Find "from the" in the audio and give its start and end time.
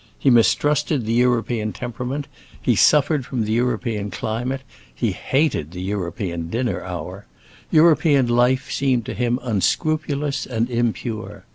3.23-3.51